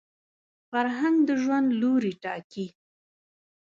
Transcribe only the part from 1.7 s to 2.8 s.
لوري ټاکي